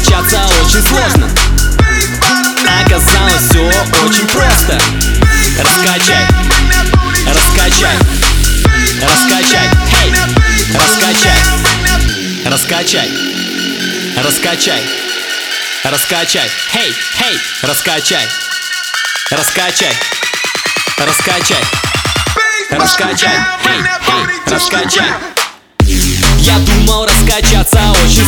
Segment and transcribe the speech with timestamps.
[0.00, 1.28] думал раскачаться очень сложно
[2.84, 3.68] Оказалось все
[4.04, 4.80] очень просто
[5.58, 6.26] Раскачай,
[7.26, 7.96] раскачай,
[9.02, 9.68] раскачай,
[10.02, 10.12] эй,
[10.74, 11.32] раскачай,
[12.46, 13.10] раскачай,
[14.16, 14.82] раскачай,
[15.84, 16.94] раскачай, эй,
[17.24, 18.28] эй, раскачай,
[19.30, 19.94] раскачай,
[20.98, 21.64] раскачай,
[22.70, 23.36] раскачай,
[23.66, 25.40] эй, эй, раскачай.
[26.40, 28.24] Я думал раскачаться очень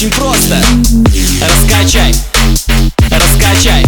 [0.00, 0.56] очень просто.
[1.42, 2.14] Раскачай,
[3.10, 3.84] раскачай,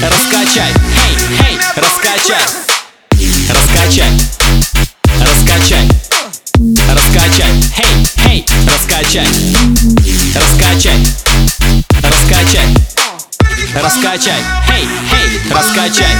[0.00, 2.46] раскачай, эй, эй, раскачай,
[3.50, 4.10] раскачай,
[5.20, 5.88] раскачай,
[6.88, 7.52] раскачай,
[7.84, 9.28] эй, эй, раскачай,
[10.34, 11.06] раскачай,
[12.02, 12.66] раскачай,
[13.74, 14.40] раскачай,
[14.72, 16.16] эй, эй, раскачай.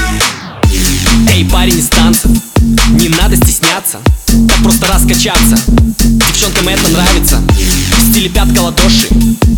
[1.32, 5.58] Эй, парень из танцев, не надо стесняться Так просто раскачаться.
[5.98, 7.36] Девчонкам это нравится.
[7.36, 9.08] В стиле пятка ладоши.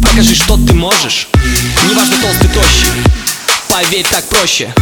[0.03, 1.29] Покажи, что ты можешь.
[1.89, 2.89] Неважно толстый, тощий.
[3.69, 4.73] Поверь, так проще.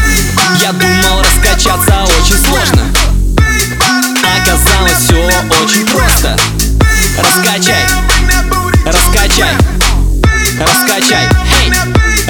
[0.60, 2.82] Я думал раскачаться очень сложно.
[4.36, 5.26] Оказалось все
[5.62, 6.36] очень просто.
[7.16, 7.84] Раскачай,
[8.84, 9.54] раскачай,
[10.58, 11.28] раскачай,
[11.62, 11.72] эй,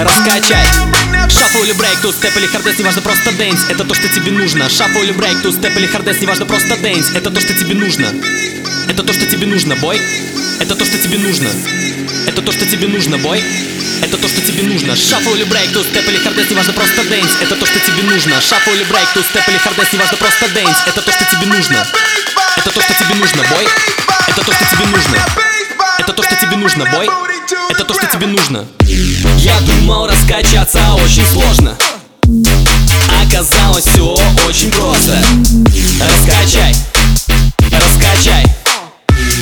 [0.04, 0.66] раскачай
[1.50, 5.02] Shuffle или break, two-step или хардес, неважно, просто dance Это то, что тебе нужно Shuffle
[5.02, 8.06] или break, two-step или хардес, неважно, просто dance Это то, что тебе нужно
[8.88, 10.00] Это то, что тебе нужно, boy
[10.60, 11.48] Это то, что тебе нужно
[12.28, 13.42] Это то, что тебе нужно, boy
[14.00, 17.56] это то, что тебе нужно Shuffle или break, two-step или хардес, неважно, просто dance Это
[17.56, 21.10] то, что тебе нужно Shuffle или break, two-step или хардес, неважно, просто dance Это то,
[21.10, 21.84] что тебе нужно
[22.58, 23.66] Это то, что тебе нужно, boy
[24.28, 25.16] Это то, что тебе нужно
[25.98, 28.64] Это то, что тебе нужно, бой Это то, что тебе нужно.
[29.38, 31.76] Я думал раскачаться очень сложно.
[33.20, 34.14] Оказалось все
[34.46, 35.20] очень просто.
[36.00, 36.76] Раскачай
[37.72, 38.44] Раскачай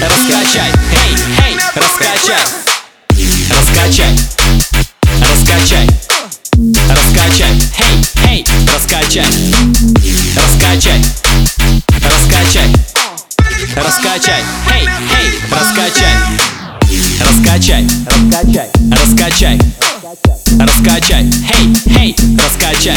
[0.00, 0.72] Раскачай.
[0.92, 2.46] Эй, эй, раскачай
[3.50, 4.18] Раскачай
[5.20, 5.86] Раскачай
[6.88, 7.62] Раскачай.
[7.78, 9.26] Эй, эй, раскачай
[10.34, 11.04] Раскачай
[12.02, 12.74] Раскачай
[13.76, 14.42] Раскачай.
[14.72, 16.57] Эй, эй, раскачай Раскачай
[18.38, 19.58] Раскачай Раскачай
[20.60, 21.24] Раскачай
[21.58, 22.96] Эй, эй, раскачай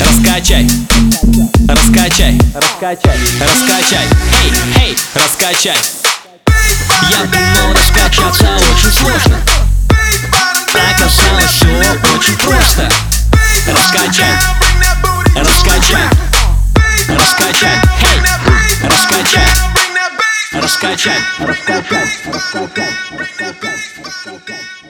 [0.00, 0.66] Раскачай
[1.68, 4.06] Раскачай Раскачай Раскачай
[4.42, 4.50] Эй,
[4.84, 5.76] эй, раскачай
[7.10, 9.36] Я думал раскачаться очень сложно
[10.72, 11.66] Оказалось все
[12.16, 12.88] очень просто
[13.66, 14.32] Раскачай
[15.36, 16.08] Раскачай
[17.06, 18.16] Раскачай Эй,
[18.88, 19.46] раскачай
[20.54, 23.71] Раскачай Раскачай Раскачай
[24.04, 24.81] Let's go, go.